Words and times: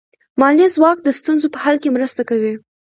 مالي 0.39 0.67
ځواک 0.75 0.97
د 1.03 1.07
ستونزو 1.19 1.47
په 1.53 1.59
حل 1.63 1.75
کې 1.81 1.89
مرسته 1.95 2.21
کوي. 2.29 2.53